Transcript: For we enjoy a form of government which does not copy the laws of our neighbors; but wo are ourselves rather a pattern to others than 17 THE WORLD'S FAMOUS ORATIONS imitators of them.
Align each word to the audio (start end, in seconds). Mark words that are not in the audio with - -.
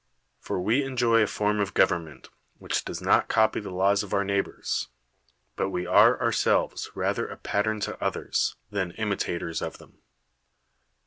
For 0.39 0.59
we 0.59 0.83
enjoy 0.83 1.21
a 1.21 1.27
form 1.27 1.59
of 1.59 1.75
government 1.75 2.29
which 2.57 2.83
does 2.83 3.03
not 3.03 3.27
copy 3.27 3.59
the 3.59 3.69
laws 3.69 4.01
of 4.01 4.15
our 4.15 4.23
neighbors; 4.23 4.87
but 5.55 5.69
wo 5.69 5.85
are 5.85 6.19
ourselves 6.19 6.89
rather 6.95 7.27
a 7.27 7.37
pattern 7.37 7.79
to 7.81 8.03
others 8.03 8.55
than 8.71 8.93
17 8.95 8.97
THE 8.97 8.97
WORLD'S 8.97 8.97
FAMOUS 8.97 8.97
ORATIONS 8.97 8.99
imitators 8.99 9.61
of 9.61 9.77
them. 9.77 10.01